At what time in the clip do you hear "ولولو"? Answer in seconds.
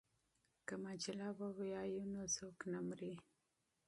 1.37-2.03